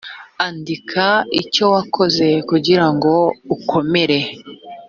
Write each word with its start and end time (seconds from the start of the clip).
andika 0.45 1.07
icyo 1.41 1.65
wakora 1.73 2.29
kugirango 2.49 3.11
ukomere 3.55 4.19